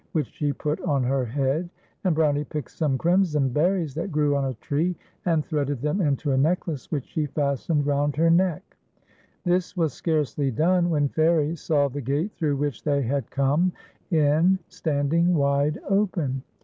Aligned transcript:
which 0.13 0.31
she 0.31 0.51
put 0.51 0.81
on 0.81 1.03
her 1.03 1.23
head; 1.23 1.69
and 2.03 2.15
Brownie 2.15 2.43
picked 2.43 2.71
some 2.71 2.97
crimson 2.97 3.49
berries 3.49 3.93
that 3.93 4.11
grew 4.11 4.35
on 4.35 4.45
a 4.45 4.55
tree, 4.55 4.95
and 5.27 5.45
threaded 5.45 5.79
them 5.79 6.01
into 6.01 6.31
a 6.31 6.37
necklace, 6.37 6.89
which 6.91 7.05
she 7.05 7.27
fastened 7.27 7.85
round 7.85 8.15
her 8.15 8.31
neck. 8.31 8.77
This 9.43 9.77
was 9.77 9.93
scarcely 9.93 10.49
done, 10.49 10.89
when 10.89 11.07
Fairie 11.07 11.55
saw 11.55 11.87
the 11.87 12.01
gate 12.01 12.31
through 12.33 12.55
which 12.57 12.83
they 12.83 13.03
had 13.03 13.29
come 13.29 13.73
in 14.09 14.57
standing 14.69 15.35
wide 15.35 15.77
open. 15.87 16.41